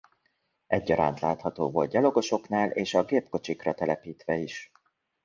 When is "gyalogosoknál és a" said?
1.91-3.05